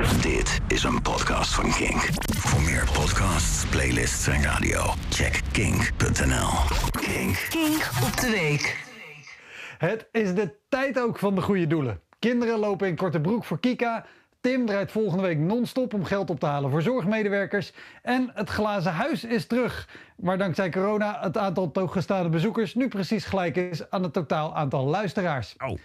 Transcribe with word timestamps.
Dit 0.00 0.60
is 0.68 0.82
een 0.82 1.02
podcast 1.02 1.54
van 1.54 1.70
Kink. 1.70 2.08
Voor 2.36 2.62
meer 2.62 2.88
podcasts, 2.92 3.66
playlists 3.66 4.26
en 4.26 4.42
radio, 4.42 4.80
check 5.10 5.40
kink.nl. 5.52 6.48
Kink. 6.90 7.46
Kink 7.50 7.90
op 8.04 8.16
de 8.20 8.30
week. 8.30 8.86
Het 9.78 10.08
is 10.12 10.34
de 10.34 10.54
tijd 10.68 11.00
ook 11.00 11.18
van 11.18 11.34
de 11.34 11.40
goede 11.40 11.66
doelen. 11.66 12.00
Kinderen 12.18 12.58
lopen 12.58 12.88
in 12.88 12.96
korte 12.96 13.20
broek 13.20 13.44
voor 13.44 13.60
Kika. 13.60 14.06
Tim 14.40 14.66
draait 14.66 14.92
volgende 14.92 15.22
week 15.22 15.38
non-stop 15.38 15.94
om 15.94 16.04
geld 16.04 16.30
op 16.30 16.40
te 16.40 16.46
halen 16.46 16.70
voor 16.70 16.82
zorgmedewerkers. 16.82 17.72
En 18.02 18.30
het 18.34 18.48
glazen 18.48 18.92
huis 18.92 19.24
is 19.24 19.46
terug. 19.46 19.88
Waar 20.16 20.38
dankzij 20.38 20.70
corona 20.70 21.18
het 21.20 21.38
aantal 21.38 21.70
toegestane 21.70 22.28
bezoekers 22.28 22.74
nu 22.74 22.88
precies 22.88 23.24
gelijk 23.24 23.56
is 23.56 23.90
aan 23.90 24.02
het 24.02 24.12
totaal 24.12 24.56
aantal 24.56 24.86
luisteraars. 24.86 25.54
Oh. 25.58 25.78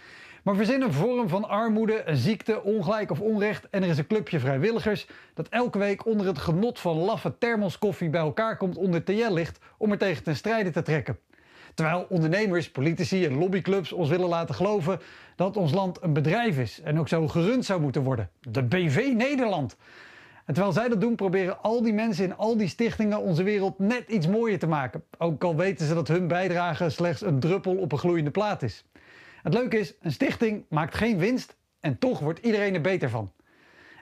Maar 0.46 0.56
verzin 0.56 0.82
een 0.82 0.92
vorm 0.92 1.28
van 1.28 1.48
armoede, 1.48 2.02
een 2.04 2.16
ziekte, 2.16 2.62
ongelijk 2.62 3.10
of 3.10 3.20
onrecht 3.20 3.68
en 3.70 3.82
er 3.82 3.88
is 3.88 3.98
een 3.98 4.06
clubje 4.06 4.40
vrijwilligers 4.40 5.06
dat 5.34 5.48
elke 5.48 5.78
week 5.78 6.06
onder 6.06 6.26
het 6.26 6.38
genot 6.38 6.78
van 6.78 6.96
laffe 6.96 7.38
thermoskoffie 7.38 8.10
bij 8.10 8.20
elkaar 8.20 8.56
komt 8.56 8.76
onder 8.76 9.04
TL-licht 9.04 9.58
om 9.78 9.90
er 9.90 9.98
tegen 9.98 10.22
ten 10.22 10.36
strijde 10.36 10.70
te 10.70 10.82
trekken. 10.82 11.18
Terwijl 11.74 12.06
ondernemers, 12.08 12.70
politici 12.70 13.24
en 13.24 13.38
lobbyclubs 13.38 13.92
ons 13.92 14.08
willen 14.08 14.28
laten 14.28 14.54
geloven 14.54 15.00
dat 15.36 15.56
ons 15.56 15.72
land 15.72 16.02
een 16.02 16.12
bedrijf 16.12 16.58
is 16.58 16.80
en 16.80 16.98
ook 16.98 17.08
zo 17.08 17.28
gerund 17.28 17.64
zou 17.64 17.80
moeten 17.80 18.02
worden. 18.02 18.30
De 18.40 18.62
BV 18.62 19.12
Nederland. 19.14 19.76
En 20.44 20.54
terwijl 20.54 20.72
zij 20.72 20.88
dat 20.88 21.00
doen, 21.00 21.14
proberen 21.14 21.62
al 21.62 21.82
die 21.82 21.94
mensen 21.94 22.24
in 22.24 22.36
al 22.36 22.56
die 22.56 22.68
stichtingen 22.68 23.20
onze 23.20 23.42
wereld 23.42 23.78
net 23.78 24.08
iets 24.08 24.26
mooier 24.26 24.58
te 24.58 24.66
maken. 24.66 25.04
Ook 25.18 25.44
al 25.44 25.56
weten 25.56 25.86
ze 25.86 25.94
dat 25.94 26.08
hun 26.08 26.28
bijdrage 26.28 26.90
slechts 26.90 27.22
een 27.22 27.40
druppel 27.40 27.76
op 27.76 27.92
een 27.92 27.98
gloeiende 27.98 28.30
plaat 28.30 28.62
is. 28.62 28.84
Het 29.46 29.54
leuke 29.54 29.78
is, 29.78 29.94
een 30.00 30.12
stichting 30.12 30.64
maakt 30.68 30.94
geen 30.94 31.18
winst 31.18 31.56
en 31.80 31.98
toch 31.98 32.18
wordt 32.18 32.38
iedereen 32.38 32.74
er 32.74 32.80
beter 32.80 33.10
van. 33.10 33.32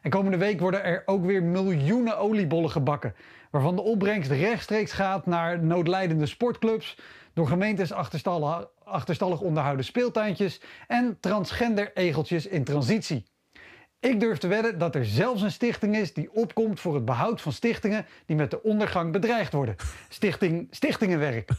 En 0.03 0.11
komende 0.11 0.37
week 0.37 0.61
worden 0.61 0.85
er 0.85 1.03
ook 1.07 1.25
weer 1.25 1.43
miljoenen 1.43 2.19
oliebollen 2.19 2.71
gebakken, 2.71 3.15
waarvan 3.51 3.77
de 3.77 3.83
opbrengst 3.83 4.31
rechtstreeks 4.31 4.93
gaat 4.93 5.27
naar 5.27 5.65
noodlijdende 5.65 6.27
sportclubs, 6.27 6.99
door 7.33 7.47
gemeentes 7.47 7.93
achterstallig, 7.93 9.41
onderhouden 9.41 9.85
speeltuintjes 9.85 10.61
en 10.87 11.17
transgender-egeltjes 11.21 12.47
in 12.47 12.65
transitie. 12.65 13.25
Ik 14.01 14.21
durf 14.21 14.39
te 14.39 14.49
wedden 14.49 14.79
dat 14.79 14.95
er 14.95 15.05
zelfs 15.05 15.43
een 15.43 15.53
stichting 15.53 15.97
is 15.97 16.13
die 16.15 16.33
opkomt 16.33 16.81
voor 16.81 16.95
het 16.95 17.05
behoud 17.05 17.41
van 17.41 17.53
stichtingen 17.53 18.07
die 18.27 18.37
met 18.37 18.51
de 18.51 18.63
ondergang 18.63 19.13
bedreigd 19.13 19.53
worden. 19.53 19.77
Stichting 20.09 20.69
Stichtingenwerk. 20.71 21.51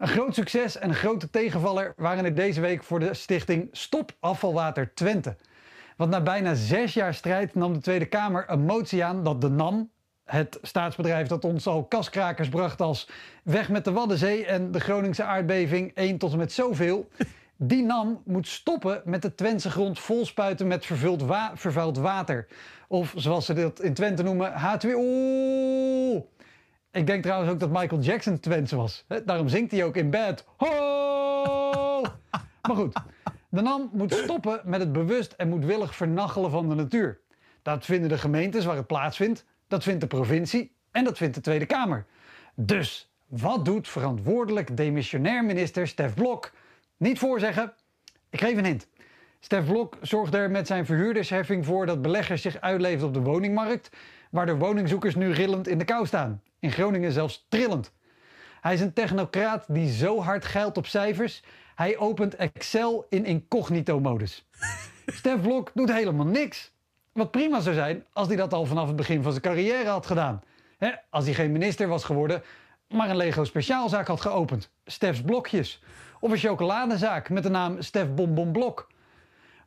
Een 0.00 0.08
groot 0.08 0.34
succes 0.34 0.78
en 0.78 0.88
een 0.88 0.94
grote 0.94 1.30
tegenvaller 1.30 1.92
waren 1.96 2.24
er 2.24 2.34
deze 2.34 2.60
week 2.60 2.82
voor 2.82 3.00
de 3.00 3.14
stichting 3.14 3.68
Stop 3.72 4.12
Afvalwater 4.20 4.94
Twente. 4.94 5.36
Want 5.96 6.10
na 6.10 6.20
bijna 6.20 6.54
zes 6.54 6.94
jaar 6.94 7.14
strijd 7.14 7.54
nam 7.54 7.72
de 7.72 7.80
Tweede 7.80 8.06
Kamer 8.06 8.44
een 8.46 8.64
motie 8.64 9.04
aan 9.04 9.24
dat 9.24 9.40
de 9.40 9.48
NAM, 9.48 9.90
het 10.24 10.58
staatsbedrijf 10.62 11.26
dat 11.26 11.44
ons 11.44 11.66
al 11.66 11.84
kaskrakers 11.84 12.48
bracht 12.48 12.80
als 12.80 13.08
weg 13.42 13.68
met 13.68 13.84
de 13.84 13.92
Waddenzee 13.92 14.46
en 14.46 14.72
de 14.72 14.80
Groningse 14.80 15.24
aardbeving 15.24 15.94
1 15.94 16.18
tot 16.18 16.32
en 16.32 16.38
met 16.38 16.52
zoveel, 16.52 17.08
die 17.56 17.82
NAM 17.82 18.22
moet 18.24 18.48
stoppen 18.48 19.02
met 19.04 19.22
de 19.22 19.34
Twentse 19.34 19.70
grond 19.70 19.98
volspuiten 19.98 20.66
met 20.66 20.86
vervuild, 20.86 21.24
vervuild 21.54 21.98
water. 21.98 22.46
Of 22.88 23.12
zoals 23.16 23.46
ze 23.46 23.54
dat 23.54 23.80
in 23.80 23.94
Twente 23.94 24.22
noemen, 24.22 24.52
H2O. 24.52 26.39
Ik 26.92 27.06
denk 27.06 27.22
trouwens 27.22 27.50
ook 27.50 27.60
dat 27.60 27.70
Michael 27.70 28.00
Jackson 28.00 28.40
Twents 28.40 28.72
was. 28.72 29.04
Daarom 29.24 29.48
zingt 29.48 29.70
hij 29.70 29.84
ook 29.84 29.96
in 29.96 30.10
bed. 30.10 30.44
Ho! 30.56 32.02
Maar 32.62 32.76
goed, 32.76 32.96
de 33.48 33.60
NAM 33.60 33.90
moet 33.92 34.14
stoppen 34.14 34.60
met 34.64 34.80
het 34.80 34.92
bewust 34.92 35.32
en 35.32 35.48
moedwillig 35.48 35.94
vernachelen 35.94 36.50
van 36.50 36.68
de 36.68 36.74
natuur. 36.74 37.20
Dat 37.62 37.84
vinden 37.84 38.08
de 38.08 38.18
gemeentes 38.18 38.64
waar 38.64 38.76
het 38.76 38.86
plaatsvindt, 38.86 39.44
dat 39.68 39.82
vindt 39.82 40.00
de 40.00 40.06
provincie 40.06 40.72
en 40.90 41.04
dat 41.04 41.16
vindt 41.16 41.34
de 41.34 41.40
Tweede 41.40 41.66
Kamer. 41.66 42.06
Dus 42.54 43.12
wat 43.26 43.64
doet 43.64 43.88
verantwoordelijk 43.88 44.76
demissionair 44.76 45.44
minister 45.44 45.88
Stef 45.88 46.14
Blok? 46.14 46.52
Niet 46.96 47.18
voorzeggen, 47.18 47.72
ik 48.30 48.40
geef 48.40 48.56
een 48.56 48.64
hint. 48.64 48.86
Stef 49.40 49.64
Blok 49.64 49.96
zorgt 50.00 50.34
er 50.34 50.50
met 50.50 50.66
zijn 50.66 50.86
verhuurdersheffing 50.86 51.66
voor 51.66 51.86
dat 51.86 52.02
beleggers 52.02 52.42
zich 52.42 52.60
uitleven 52.60 53.06
op 53.06 53.14
de 53.14 53.20
woningmarkt, 53.20 53.90
waardoor 54.30 54.58
woningzoekers 54.58 55.14
nu 55.14 55.32
rillend 55.32 55.68
in 55.68 55.78
de 55.78 55.84
kou 55.84 56.06
staan. 56.06 56.42
In 56.58 56.70
Groningen 56.70 57.12
zelfs 57.12 57.46
trillend. 57.48 57.92
Hij 58.60 58.74
is 58.74 58.80
een 58.80 58.92
technocraat 58.92 59.64
die 59.68 59.92
zo 59.92 60.20
hard 60.20 60.44
geilt 60.44 60.76
op 60.76 60.86
cijfers, 60.86 61.42
hij 61.74 61.98
opent 61.98 62.36
Excel 62.36 63.06
in 63.08 63.24
incognito-modus. 63.24 64.46
Stef 65.06 65.40
Blok 65.40 65.70
doet 65.74 65.92
helemaal 65.92 66.26
niks. 66.26 66.72
Wat 67.12 67.30
prima 67.30 67.60
zou 67.60 67.74
zijn 67.74 68.04
als 68.12 68.28
hij 68.28 68.36
dat 68.36 68.52
al 68.52 68.66
vanaf 68.66 68.86
het 68.86 68.96
begin 68.96 69.22
van 69.22 69.32
zijn 69.32 69.44
carrière 69.44 69.88
had 69.88 70.06
gedaan. 70.06 70.42
Als 71.10 71.24
hij 71.24 71.34
geen 71.34 71.52
minister 71.52 71.88
was 71.88 72.04
geworden, 72.04 72.42
maar 72.88 73.10
een 73.10 73.16
Lego 73.16 73.44
speciaalzaak 73.44 74.06
had 74.06 74.20
geopend. 74.20 74.70
Stef's 74.84 75.22
Blokjes. 75.22 75.82
Of 76.20 76.30
een 76.30 76.38
chocoladezaak 76.38 77.30
met 77.30 77.42
de 77.42 77.50
naam 77.50 77.82
Stef 77.82 78.14
Bonbon 78.14 78.52
Blok. 78.52 78.88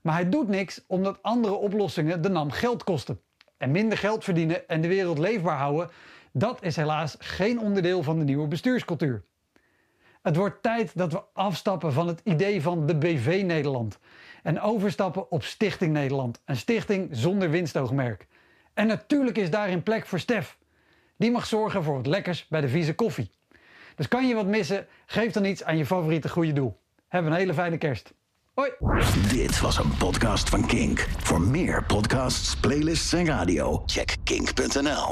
Maar 0.03 0.13
hij 0.13 0.29
doet 0.29 0.47
niks 0.47 0.83
omdat 0.87 1.19
andere 1.21 1.53
oplossingen 1.53 2.21
de 2.21 2.29
NAM 2.29 2.51
geld 2.51 2.83
kosten. 2.83 3.21
En 3.57 3.71
minder 3.71 3.97
geld 3.97 4.23
verdienen 4.23 4.67
en 4.67 4.81
de 4.81 4.87
wereld 4.87 5.17
leefbaar 5.17 5.57
houden, 5.57 5.89
dat 6.31 6.63
is 6.63 6.75
helaas 6.75 7.15
geen 7.19 7.59
onderdeel 7.59 8.03
van 8.03 8.19
de 8.19 8.23
nieuwe 8.23 8.47
bestuurscultuur. 8.47 9.23
Het 10.21 10.35
wordt 10.35 10.61
tijd 10.61 10.97
dat 10.97 11.11
we 11.11 11.23
afstappen 11.33 11.93
van 11.93 12.07
het 12.07 12.21
idee 12.23 12.61
van 12.61 12.85
de 12.85 12.95
BV 12.95 13.43
Nederland 13.45 13.99
en 14.43 14.61
overstappen 14.61 15.31
op 15.31 15.43
Stichting 15.43 15.93
Nederland, 15.93 16.41
een 16.45 16.55
stichting 16.55 17.09
zonder 17.11 17.49
winstoogmerk. 17.49 18.27
En 18.73 18.87
natuurlijk 18.87 19.37
is 19.37 19.49
daarin 19.49 19.83
plek 19.83 20.05
voor 20.05 20.19
Stef. 20.19 20.57
Die 21.15 21.31
mag 21.31 21.45
zorgen 21.45 21.83
voor 21.83 21.95
wat 21.95 22.05
lekkers 22.05 22.47
bij 22.47 22.61
de 22.61 22.69
vieze 22.69 22.95
koffie. 22.95 23.31
Dus 23.95 24.07
kan 24.07 24.27
je 24.27 24.35
wat 24.35 24.47
missen, 24.47 24.87
geef 25.05 25.31
dan 25.31 25.45
iets 25.45 25.63
aan 25.63 25.77
je 25.77 25.85
favoriete 25.85 26.29
goede 26.29 26.53
doel. 26.53 26.79
Heb 27.07 27.25
een 27.25 27.33
hele 27.33 27.53
fijne 27.53 27.77
kerst. 27.77 28.13
Hoi! 28.53 28.71
Dit 29.29 29.59
was 29.59 29.77
een 29.77 29.97
podcast 29.97 30.49
van 30.49 30.65
Kink. 30.65 31.07
Voor 31.17 31.41
meer 31.41 31.83
podcasts, 31.83 32.55
playlists 32.55 33.13
en 33.13 33.25
radio, 33.25 33.83
check 33.85 34.15
kink.nl. 34.23 35.11